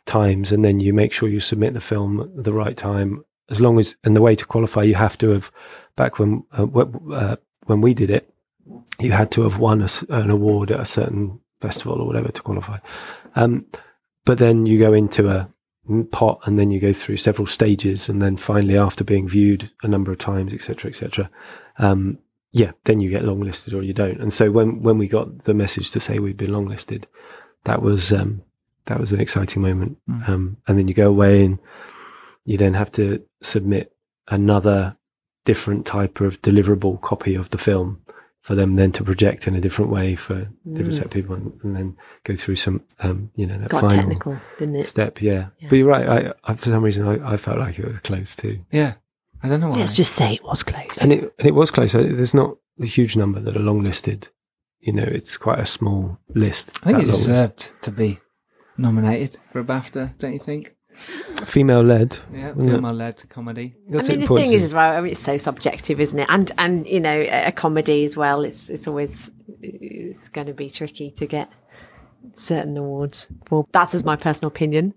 [0.05, 3.25] times, and then you make sure you submit the film at the right time.
[3.49, 5.51] As long as and the way to qualify, you have to have
[5.95, 6.67] back when uh,
[7.11, 7.35] uh,
[7.65, 8.31] when we did it,
[8.99, 12.41] you had to have won a an award at a certain festival or whatever to
[12.43, 12.77] qualify.
[13.35, 13.65] Um,
[14.23, 15.49] but then you go into a
[16.12, 19.88] pot and then you go through several stages and then finally after being viewed a
[19.88, 21.30] number of times etc etc
[21.80, 22.20] um
[22.52, 24.20] yeah then you get longlisted or you don't.
[24.20, 27.06] And so when when we got the message to say we'd been longlisted
[27.63, 28.44] that was um
[28.86, 29.98] that was an exciting moment.
[30.10, 30.30] Mm.
[30.30, 31.60] um and then you go away and
[32.46, 33.94] you then have to submit
[34.28, 34.98] another
[35.46, 38.02] different type of deliverable copy of the film
[38.41, 40.95] for them then to project in a different way for different Mm.
[40.95, 43.97] set of people and, and then go through some um you know that got final
[43.97, 44.86] technical, didn't it?
[44.88, 45.47] step yeah.
[45.60, 45.69] Yeah.
[45.69, 48.36] but you're right I, I for some reason I, I felt like it was close
[48.36, 48.95] too Yeah.
[49.43, 49.77] I don't know why.
[49.77, 50.97] Let's just say it was close.
[51.01, 54.30] and it and it was close there's not a huge number that are long listed
[54.80, 57.19] you know it's quite a small list I think it long list.
[57.27, 58.19] deserved to be
[58.77, 60.75] nominated for a BAFTA, don't you think?
[61.45, 62.75] Female led Yeah, Yeah.
[62.75, 63.75] female-led comedy.
[63.89, 66.19] that's I mean, the important thing is, as well, I mean, it's so subjective, isn't
[66.19, 66.27] it?
[66.29, 68.43] And and you know, a a comedy as well.
[68.43, 69.29] It's it's always
[69.61, 71.49] it's going to be tricky to get
[72.35, 73.27] certain awards.
[73.49, 74.93] Well, that's just my personal opinion.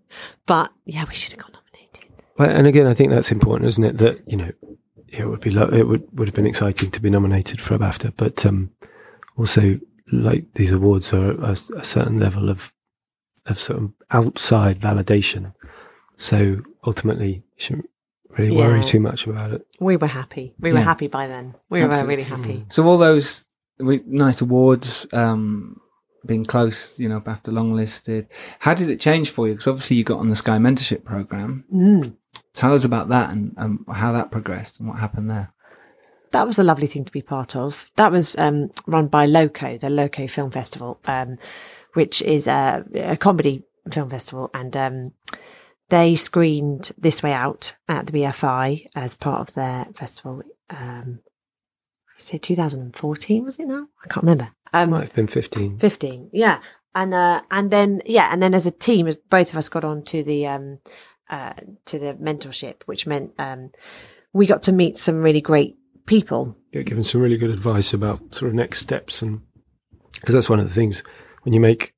[0.47, 2.11] But yeah, we should have got nominated.
[2.39, 3.99] Well, and again, I think that's important, isn't it?
[3.99, 4.53] That you know,
[5.09, 7.79] it would be lo- it would would have been exciting to be nominated for a
[7.79, 8.71] BAFTA, but um,
[9.37, 9.79] also
[10.13, 12.73] like these awards are a, a certain level of
[13.47, 15.53] of sort of outside validation.
[16.17, 17.91] So ultimately, you shouldn't
[18.37, 18.85] really worry Yeah.
[18.85, 19.67] too much about it.
[19.81, 20.55] We were happy.
[20.61, 20.85] We were Yeah.
[20.85, 21.55] happy by then.
[21.71, 22.03] We Absolutely.
[22.03, 22.67] were really happy.
[22.69, 23.45] So all those
[23.79, 25.81] we, nice awards, um,
[26.25, 28.29] being close, you know, BAFTA longlisted.
[28.61, 29.55] How did it change for you?
[29.55, 31.65] Because obviously you got on the Sky Mentorship Program.
[31.75, 32.15] Mm.
[32.55, 35.53] Tell us about that and um, how that progressed and what happened there.
[36.31, 37.91] That was a lovely thing to be part of.
[37.97, 41.37] That was um, run by Loco, the Loco Film Festival, um,
[41.95, 45.05] which is a, a comedy film festival, and um,
[45.91, 50.43] they screened This Way Out at the BFI as part of their festival.
[50.71, 51.21] Um,
[52.17, 53.87] I say 2014 was it now?
[54.05, 54.51] I can't remember.
[54.73, 55.79] Um, Might have been fifteen.
[55.79, 56.61] 15 yeah
[56.97, 60.03] and uh and then yeah and then as a team both of us got on
[60.05, 60.79] to the um
[61.31, 61.53] uh
[61.87, 63.71] to the mentorship which meant um
[64.33, 68.35] we got to meet some really great people Get given some really good advice about
[68.35, 69.43] sort of next steps, and
[70.13, 71.05] because that's one of the things
[71.43, 71.94] when you make,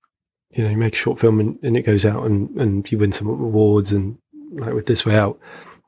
[0.57, 2.99] you know, you make a short film and, and it goes out and and you
[2.99, 4.19] win some awards, and
[4.53, 5.39] like with this way out.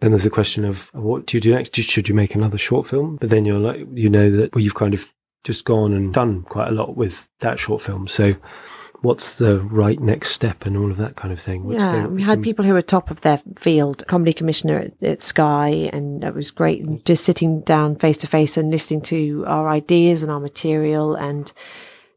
[0.01, 1.75] Then there's the question of what do you do next?
[1.75, 3.17] Should you make another short film?
[3.17, 6.43] But then you're like, you know that well, you've kind of just gone and done
[6.43, 8.07] quite a lot with that short film.
[8.07, 8.37] So,
[9.03, 11.65] what's the right next step and all of that kind of thing?
[11.65, 14.79] What's yeah the- we had some- people who were top of their field comedy commissioner
[14.79, 18.71] at, at sky and that was great and just sitting down face to face and
[18.71, 21.53] listening to our ideas and our material and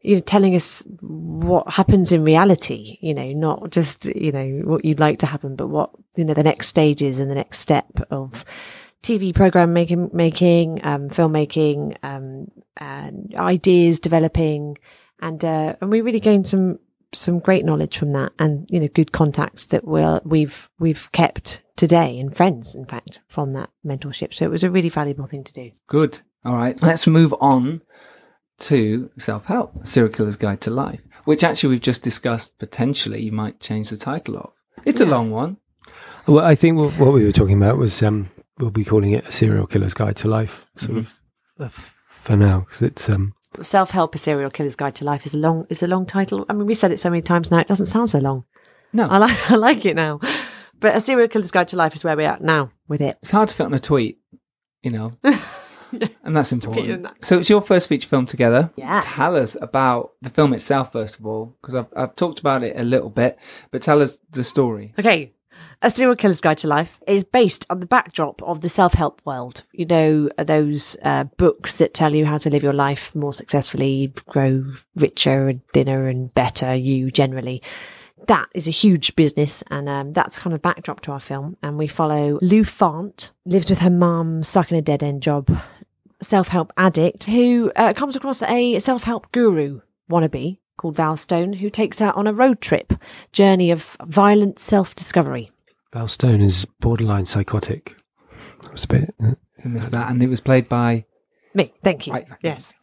[0.02, 4.84] you know telling us what happens in reality you know not just you know what
[4.84, 7.86] you'd like to happen but what you know the next stages and the next step
[8.10, 8.44] of
[9.02, 14.78] TV program making, making, um, filmmaking, um, and ideas developing,
[15.20, 16.78] and uh, and we really gained some
[17.12, 21.62] some great knowledge from that, and you know, good contacts that we're, we've we've kept
[21.76, 24.32] today, and friends, in fact, from that mentorship.
[24.32, 25.72] So it was a really valuable thing to do.
[25.88, 26.20] Good.
[26.44, 26.80] All right.
[26.80, 27.82] Let's move on
[28.62, 33.32] to self help, Serial Killer's Guide to Life, which actually we've just discussed potentially you
[33.32, 34.50] might change the title of.
[34.84, 35.58] It's a long one.
[36.26, 39.26] Well, I think what, what we were talking about was um, we'll be calling it
[39.26, 41.12] a serial killer's guide to life, sort of
[41.60, 45.26] uh, f- for now, because it's um, Self help: A serial killer's guide to life
[45.26, 46.46] is a long is a long title.
[46.48, 48.44] I mean, we said it so many times now; it doesn't sound so long.
[48.92, 50.20] No, I like I like it now.
[50.80, 53.18] But a serial killer's guide to life is where we're at now with it.
[53.20, 54.18] it's hard to fit on a tweet,
[54.82, 55.12] you know,
[56.24, 57.04] and that's important.
[57.04, 57.24] that.
[57.24, 58.70] So it's your first feature film together.
[58.76, 59.00] Yeah.
[59.02, 62.78] Tell us about the film itself, first of all, because I've, I've talked about it
[62.78, 63.38] a little bit,
[63.70, 64.94] but tell us the story.
[64.98, 65.32] Okay.
[65.84, 69.20] A Serial Killer's Guide to Life is based on the backdrop of the self help
[69.24, 69.64] world.
[69.72, 74.12] You know, those uh, books that tell you how to live your life more successfully,
[74.28, 77.62] grow richer and thinner and better, you generally.
[78.28, 81.56] That is a huge business, and um, that's kind of backdrop to our film.
[81.64, 85.50] And we follow Lou Fant, lives with her mum, stuck in a dead end job,
[86.22, 89.80] self help addict, who uh, comes across a self help guru
[90.10, 92.92] wannabe called Val Stone, who takes her on a road trip
[93.32, 95.50] journey of violent self discovery.
[95.92, 97.96] Val Stone is borderline psychotic.
[98.62, 99.14] That was a bit.
[99.22, 101.04] uh, I missed that, and it was played by
[101.54, 102.14] Me, thank you.
[102.14, 102.26] Right.
[102.42, 102.72] Yes.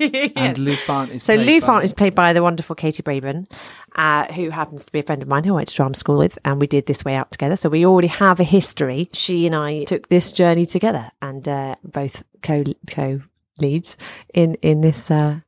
[0.36, 0.58] and.
[0.58, 3.50] Lou Fant is So played Lou by- is played by the wonderful Katie Brayben,
[3.96, 6.18] uh, who happens to be a friend of mine who I went to drama school
[6.18, 7.56] with, and we did this way out together.
[7.56, 9.08] So we already have a history.
[9.12, 13.20] She and I took this journey together, and uh, both co co
[13.58, 13.96] leads
[14.34, 15.40] in in this uh,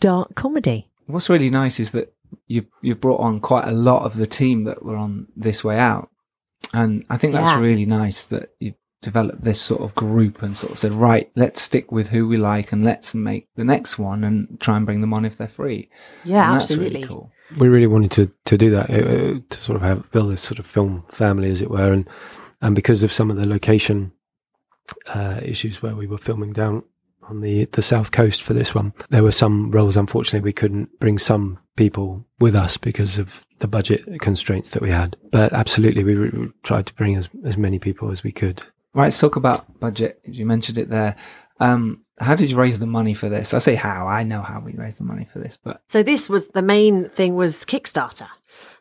[0.00, 0.88] dark comedy.
[1.06, 2.12] What's really nice is that
[2.46, 5.78] you you've brought on quite a lot of the team that were on this way
[5.78, 6.10] out,
[6.72, 7.60] and I think that's Yeah.
[7.60, 11.62] really nice that you developed this sort of group and sort of said, right, let's
[11.62, 15.00] stick with who we like and let's make the next one and try and bring
[15.00, 15.88] them on if they're free.
[16.24, 16.84] Yeah, and absolutely.
[16.84, 17.32] That's really cool.
[17.58, 20.42] we really wanted to to do that uh, uh, to sort of have build this
[20.42, 22.08] sort of film family, as it were, and
[22.60, 24.12] and because of some of the location
[25.06, 26.82] uh, issues where we were filming down
[27.22, 29.96] on the the south coast for this one, there were some roles.
[29.96, 34.90] Unfortunately, we couldn't bring some people with us because of the budget constraints that we
[34.90, 35.16] had.
[35.30, 38.62] But absolutely, we, re- tried to bring as as many people as we could.
[38.92, 40.20] Right, let's talk about budget.
[40.24, 41.16] You mentioned it there.
[41.60, 43.54] Um, how did you raise the money for this?
[43.54, 44.06] I say how.
[44.06, 47.08] I know how we raised the money for this, but So this was the main
[47.10, 48.28] thing was Kickstarter,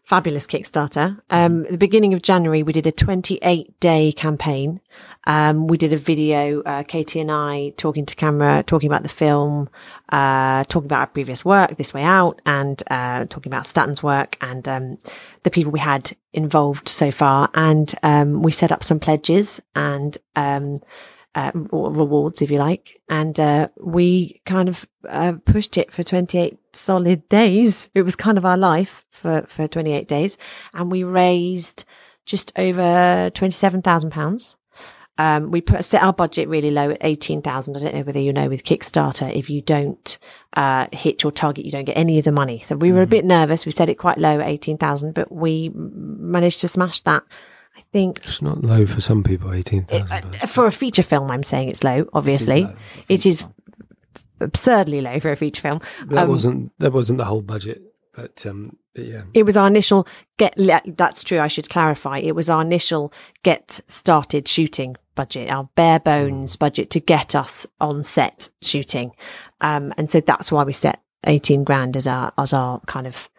[0.09, 1.21] fabulous Kickstarter.
[1.29, 4.81] Um, at the beginning of January, we did a 28 day campaign.
[5.25, 9.09] Um, we did a video, uh, Katie and I talking to camera, talking about the
[9.09, 9.69] film,
[10.11, 14.35] uh, talking about our previous work, This Way Out, and uh, talking about Staten's work
[14.41, 14.97] and um,
[15.43, 17.47] the people we had involved so far.
[17.53, 20.77] And um, we set up some pledges and um,
[21.39, 22.99] uh, rewards, if you like.
[23.09, 27.89] And uh, we kind of uh, pushed it for 28 solid days.
[27.95, 30.37] It was kind of our life for, for 28 days.
[30.73, 31.85] And we raised
[32.25, 34.55] just over £27,000.
[35.17, 37.75] Um, we put set our budget really low at eighteen thousand.
[37.75, 40.17] I don't know whether you know with Kickstarter, if you don't
[40.53, 42.61] uh, hit your target, you don't get any of the money.
[42.63, 43.65] So we were a bit nervous.
[43.65, 47.23] We set it quite low at eighteen thousand, but we managed to smash that.
[47.79, 51.43] I think It's not low for some people, eighteen uh, for a feature film, I'm
[51.43, 52.07] saying it's low.
[52.11, 52.71] Obviously, low,
[53.07, 53.45] it is
[54.41, 55.81] absurdly low for a feature film.
[56.09, 57.81] that um, wasn't that wasn't the whole budget,
[58.13, 60.55] but um, but yeah, It was our initial get.
[60.97, 61.39] That's true.
[61.39, 62.17] I should clarify.
[62.19, 63.13] It was our initial
[63.43, 69.11] get started shooting budget, our bare bones budget to get us on set shooting,
[69.61, 73.29] um, and so that's why we set eighteen grand as our as our kind of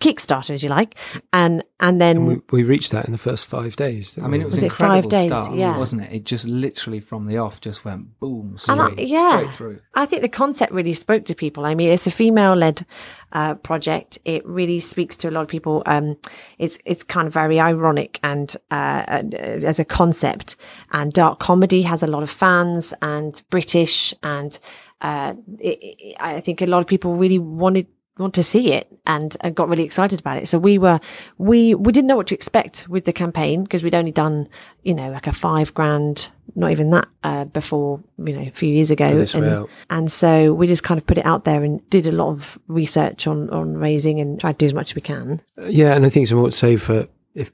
[0.00, 0.94] Kickstarter, as you like,
[1.32, 4.12] and and then and we, we reached that in the first five days.
[4.14, 5.30] didn't I mean, it was, Was it incredible five days?
[5.30, 5.76] start, Yeah.
[5.76, 6.12] wasn't it?
[6.12, 9.38] It just literally from the off just went boom, straight, I- yeah.
[9.38, 9.80] straight through.
[9.94, 11.66] I think the concept really spoke to people.
[11.66, 12.84] I mean, it's a female led
[13.32, 14.18] uh, project.
[14.24, 15.82] It really speaks to a lot of people.
[15.86, 16.16] Um,
[16.58, 18.74] it's it's kind of very ironic and uh,
[19.06, 20.56] uh, as a concept.
[20.92, 24.58] And dark comedy has a lot of fans and British and
[25.02, 27.86] uh, it, it, I think a lot of people really wanted
[28.20, 30.48] want to see it and, and got really excited about it.
[30.48, 31.00] So we were
[31.38, 34.48] we we didn't know what to expect with the campaign because we'd only done
[34.82, 38.72] you know like a five grand, not even that uh, before you know a few
[38.72, 39.06] years ago.
[39.34, 42.30] And, and so we just kind of put it out there and did a lot
[42.30, 45.40] of research on on raising and tried to do as much as we can.
[45.68, 47.52] Yeah, and I think it's important to say for if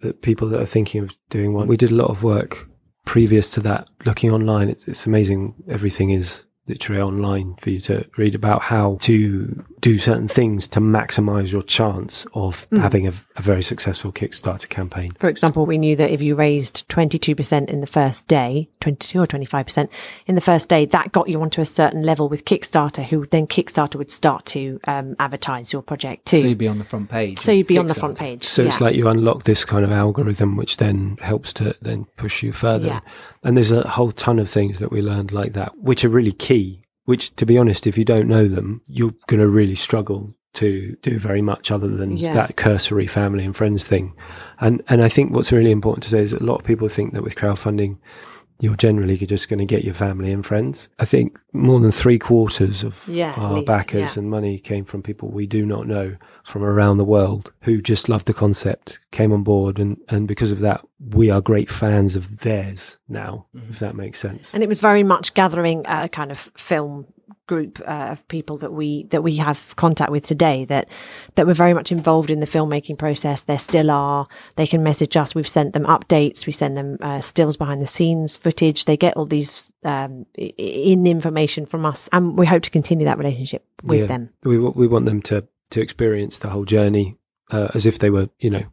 [0.00, 2.68] the people that are thinking of doing one, we did a lot of work
[3.04, 4.68] previous to that, looking online.
[4.68, 5.54] It's, it's amazing.
[5.66, 10.80] Everything is literally online for you to read about how to do certain things to
[10.80, 15.12] maximize your chance of having a, a very successful Kickstarter campaign.
[15.20, 19.26] For example, we knew that if you raised 22% in the first day, 22 or
[19.26, 19.88] 25%
[20.26, 23.46] in the first day, that got you onto a certain level with Kickstarter, who then
[23.46, 26.40] Kickstarter would start to um, advertise your project too.
[26.40, 27.38] So you'd be on the front page.
[27.38, 28.44] So you'd be on the front page.
[28.44, 32.42] So it's like you unlock this kind of algorithm, which then helps to then push
[32.42, 32.86] you further.
[32.86, 33.00] Yeah.
[33.44, 36.32] And there's a whole ton of things that we learned like that, which are really
[36.32, 36.84] key.
[37.08, 40.94] Which, to be honest, if you don't know them, you're going to really struggle to
[41.00, 42.34] do very much other than Yeah.
[42.34, 44.12] that cursory family and friends thing.
[44.60, 46.86] And and I think what's really important to say is that a lot of people
[46.88, 47.96] think that with crowdfunding,
[48.60, 50.88] you're generally just going to get your family and friends.
[50.98, 54.20] I think more than three quarters of Yeah, our least, backers yeah.
[54.20, 58.08] and money came from people we do not know from around the world who just
[58.08, 62.16] loved the concept, came on board, and, and because of that, we are great fans
[62.16, 63.72] of theirs now, if mm-hmm.
[63.84, 64.52] that makes sense.
[64.52, 67.06] and it was very much gathering a kind of film
[67.46, 70.88] group uh, of people that we that we have contact with today that
[71.34, 73.42] that were very much involved in the filmmaking process.
[73.42, 74.26] There still are.
[74.56, 75.34] They can message us.
[75.34, 76.46] We've sent them updates.
[76.46, 78.84] We send them uh, stills behind the scenes footage.
[78.84, 83.18] They get all these um, in information from us and we hope to continue that
[83.18, 84.06] relationship with Yeah.
[84.06, 84.30] them.
[84.44, 87.16] We, we want them to, to experience the whole journey
[87.50, 88.64] uh, as if they were, you know,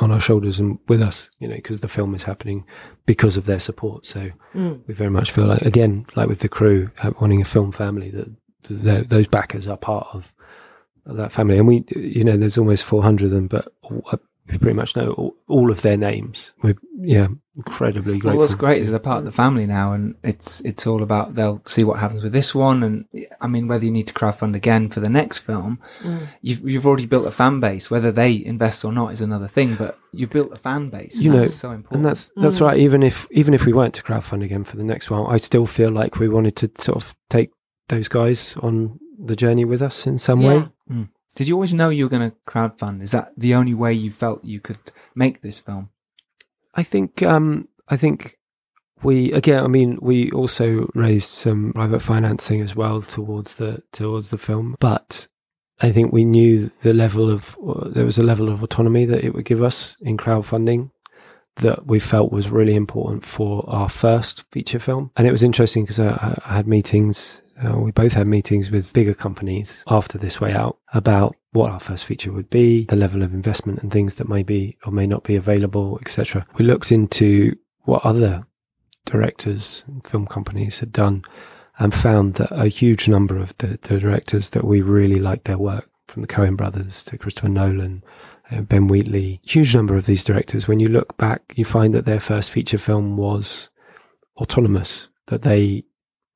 [0.00, 2.64] on our shoulders and with us, you know, because the film is happening
[3.06, 4.04] because of their support.
[4.04, 4.80] So Mm.
[4.86, 8.10] we very much feel like, again, like with the crew, uh, wanting a film family,
[8.10, 8.28] that
[8.64, 10.32] th those backers are part of
[11.06, 11.58] that family.
[11.58, 13.72] And we, you know, there's almost 400 of them, but
[14.10, 14.16] uh,
[14.50, 16.52] we pretty much know all, all of their names.
[16.62, 18.40] We're, yeah, incredibly Well, grateful.
[18.40, 21.62] what's great is they're part of the family now, and it's it's all about they'll
[21.64, 23.06] see what happens with this one, and
[23.40, 26.26] I mean whether you need to crowdfund again for the next film, Mm.
[26.42, 27.90] you've you've already built a fan base.
[27.90, 31.14] Whether they invest or not is another thing, but you've built a fan base.
[31.16, 31.96] You and know, that's so important.
[31.96, 32.66] And that's that's Mm.
[32.66, 32.78] right.
[32.78, 35.66] Even if even if we weren't to crowdfund again for the next one, I still
[35.66, 37.50] feel like we wanted to sort of take
[37.88, 40.48] those guys on the journey with us in some Yeah.
[40.88, 41.06] way.
[41.34, 43.02] Did you always know you were going to crowdfund?
[43.02, 44.78] Is that the only way you felt you could
[45.14, 45.90] make this film?
[46.74, 48.38] I think um, I think
[49.02, 49.64] we again.
[49.64, 54.76] I mean, we also raised some private financing as well towards the towards the film,
[54.80, 55.28] but.
[55.80, 57.58] I think we knew the level of
[57.92, 60.92] there was a level of autonomy that it would give us in crowdfunding
[61.56, 65.10] that we felt was really important for our first feature film.
[65.16, 68.92] And it was interesting because I, I had meetings, uh, we both had meetings with
[68.92, 73.22] bigger companies after this way out about what our first feature would be, the level
[73.22, 76.46] of investment and things that may be or may not be available, etc.
[76.56, 78.46] We looked into what other
[79.04, 81.24] directors and film companies had done
[81.78, 85.58] and found that a huge number of the, the directors that we really liked their
[85.58, 88.02] work, from the Coen brothers to Christopher Nolan,
[88.50, 92.04] uh, Ben Wheatley, huge number of these directors, when you look back, you find that
[92.04, 93.70] their first feature film was
[94.36, 95.84] autonomous, that they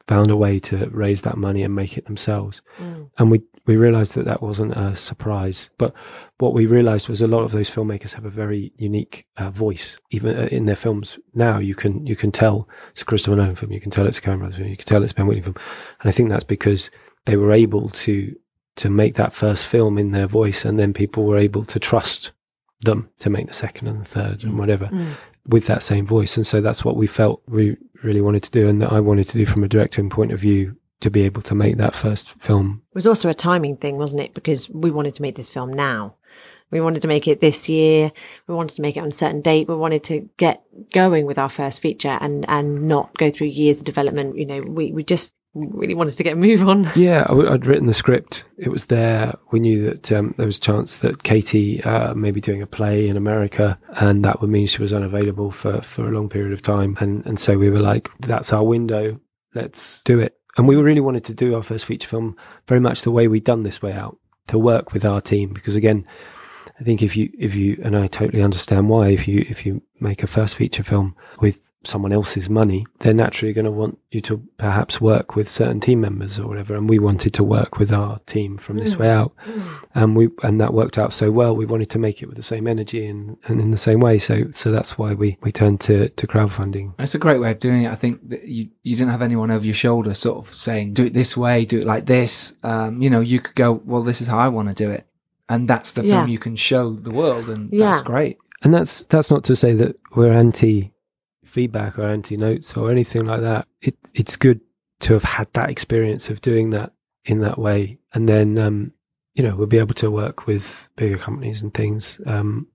[0.08, 2.62] found a way to raise that money and make it themselves.
[2.78, 3.10] Mm.
[3.18, 5.68] And we we realized that that wasn't a surprise.
[5.76, 5.92] But
[6.38, 9.98] what we realized was a lot of those filmmakers have a very unique uh, voice,
[10.10, 11.18] even uh, in their films.
[11.34, 14.18] Now you can you can tell it's a Christopher Nolan film, you can tell it's
[14.18, 15.56] a Cameron film, you can tell it's a Ben Wheatley film,
[16.00, 16.90] and I think that's because
[17.26, 18.34] they were able to
[18.76, 22.32] to make that first film in their voice, and then people were able to trust
[22.82, 25.10] them to make the second and the third and whatever Mm.
[25.48, 26.36] With that same voice.
[26.36, 29.26] And so that's what we felt we really wanted to do, and that I wanted
[29.28, 32.30] to do from a directing point of view to be able to make that first
[32.40, 32.82] film.
[32.90, 34.34] It was also a timing thing, wasn't it?
[34.34, 36.14] Because we wanted to make this film now.
[36.70, 38.12] We wanted to make it this year.
[38.46, 39.68] We wanted to make it on a certain date.
[39.68, 43.78] We wanted to get going with our first feature and, and not go through years
[43.78, 44.36] of development.
[44.36, 45.32] You know, we, we just
[45.66, 46.88] really wanted to get a move on.
[46.96, 48.44] Yeah, I, would written the script.
[48.56, 49.34] It was there.
[49.52, 52.66] We knew that um, there was a chance that Katie uh, may be doing a
[52.66, 56.52] play in America, and that would mean she was unavailable for, for a long period
[56.52, 56.96] of time.
[57.00, 59.20] And and so we were like, that's our window.
[59.54, 60.38] Let's do it.
[60.56, 62.36] And we really wanted to do our first feature film
[62.66, 65.76] very much the way we'd done this way out to work with our team because
[65.76, 66.06] again.
[66.80, 69.82] I think if you if you and I totally understand why if you if you
[69.98, 74.20] make a first feature film with someone else's money, they're naturally going to want you
[74.22, 76.74] to perhaps work with certain team members or whatever.
[76.74, 79.32] And we wanted to work with our team from this way out,
[79.94, 81.54] and we and that worked out so well.
[81.54, 84.18] We wanted to make it with the same energy and, and in the same way.
[84.18, 86.96] So so that's why we we turned to to crowdfunding.
[86.96, 87.92] That's a great way of doing it.
[87.92, 91.06] I think that you, you didn't have anyone over your shoulder sort of saying, do
[91.06, 92.54] it this way, do it like this.
[92.62, 95.06] Um, you know, you could go, well, this is how I want to do it.
[95.48, 96.16] And that's the Yeah.
[96.18, 97.48] film you can show the world.
[97.48, 97.90] And Yeah.
[97.90, 98.38] that's great.
[98.62, 100.92] And that's that's not to say that we're anti
[101.48, 103.66] feedback or anti notes or anything like that.
[103.80, 104.60] It it's good
[105.00, 106.92] to have had that experience of doing that
[107.24, 108.92] in that way, and then um,
[109.34, 112.66] you know we'll be able to work with bigger companies and things, um,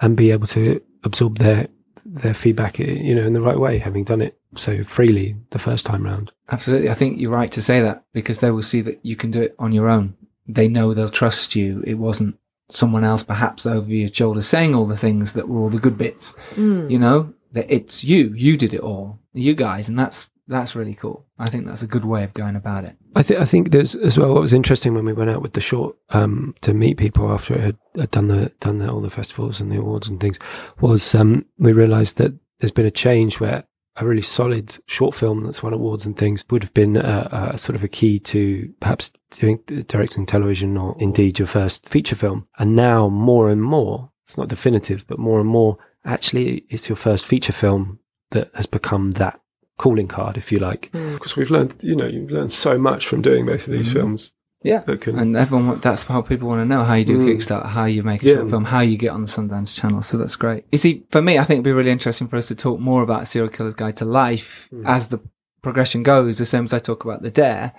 [0.00, 1.68] and be able to absorb their
[2.06, 5.84] their feedback, you know, in the right way, having done it so freely the first
[5.84, 6.30] time round.
[6.50, 6.88] Absolutely.
[6.88, 9.42] I think you're right to say that because they will see that you can do
[9.42, 10.14] it on your own.
[10.46, 11.82] They know they'll trust you.
[11.86, 12.38] It wasn't
[12.68, 15.98] someone else perhaps over your shoulder saying all the things that were all the good
[15.98, 16.34] bits.
[16.54, 16.90] Mm.
[16.90, 18.32] You know, that it's you.
[18.34, 19.18] You did it all.
[19.32, 19.88] You guys.
[19.88, 21.26] And that's, that's really cool.
[21.38, 22.96] I think that's a good way of going about it.
[23.16, 24.32] I think I think there's as well.
[24.34, 27.54] What was interesting when we went out with the short um, to meet people after
[27.54, 30.38] it had, had done the done the, all the festivals and the awards and things
[30.80, 33.64] was um, we realised that there's been a change where
[33.96, 37.58] a really solid short film that's won awards and things would have been a, a
[37.58, 42.46] sort of a key to perhaps doing directing television or indeed your first feature film.
[42.58, 46.96] And now more and more, it's not definitive, but more and more, actually, it's your
[46.96, 47.98] first feature film
[48.30, 49.40] that has become that
[49.78, 50.90] calling card, if you like.
[50.92, 51.14] Mm.
[51.14, 53.92] Because we've learned, you know, you've learned so much from doing both of these Mhm.
[53.92, 54.32] films.
[54.62, 54.80] Yeah.
[54.80, 57.28] That can, And everyone that's how people want to know how you do Mm.
[57.28, 58.34] Kickstarter, how you make a Yeah.
[58.36, 60.02] short film, how you get on the Sundance channel.
[60.02, 60.64] So that's great.
[60.72, 63.02] You see, for me, I think it'd be really interesting for us to talk more
[63.02, 64.82] about Serial Killer's Guide to Life Mm.
[64.86, 65.20] as the
[65.62, 67.72] progression goes, the same as I talk about The Dare,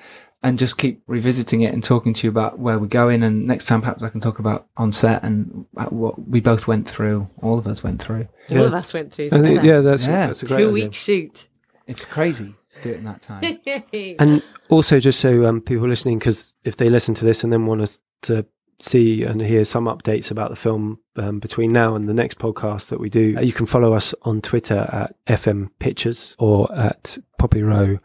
[0.47, 3.21] and just keep revisiting it and talking to you about where we're going.
[3.23, 6.87] And next time, perhaps I can talk about on set and what we both went
[6.87, 8.27] through, all of us went through.
[8.51, 10.27] All of us went through think, yeah, that's, Yeah.
[10.27, 10.85] that's a great Two idea.
[10.85, 11.47] week shoot.
[11.85, 13.59] It's crazy to do it in that time.
[14.19, 17.65] And also, just so um, people listening, because if they listen to this and then
[17.65, 18.45] want us to
[18.79, 22.89] see and hear some updates about the film um, between now and the next podcast
[22.89, 27.17] that we do, uh, you can follow us on Twitter at FM Pictures or at
[27.39, 27.99] Poppy Roe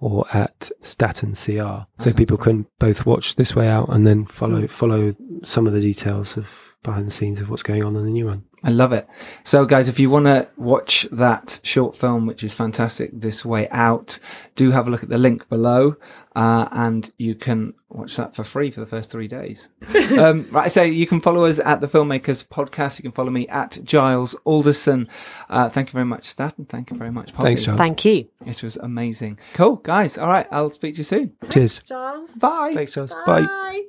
[0.00, 1.86] or at Staten CR.
[1.98, 4.66] So people can both watch this way out and then follow hmm.
[4.66, 6.46] follow some of the details of
[6.82, 8.44] behind the scenes of what's going on in the new one.
[8.64, 9.06] I love it.
[9.44, 13.68] So, guys, if you want to watch that short film, which is fantastic, This Way
[13.70, 14.18] Out,
[14.56, 15.96] do have a look at the link below,
[16.34, 19.68] uh, and you can watch that for free for the first three days.
[20.18, 22.98] um, right, so you can follow us at the Filmmakers Podcast.
[22.98, 25.08] You can follow me at Giles Alderson.
[25.48, 27.48] Uh, thank you very much, Stat, and thank you very much, Poppy.
[27.48, 27.78] Thanks, Giles.
[27.78, 28.28] Thank you.
[28.44, 29.38] It was amazing.
[29.54, 30.18] Cool, guys.
[30.18, 31.32] All right, I'll speak to you soon.
[31.50, 31.82] Cheers.
[31.84, 32.30] Charles.
[32.32, 32.72] Bye.
[32.74, 33.12] Thanks, Charles.
[33.24, 33.42] Bye.
[33.42, 33.82] Bye.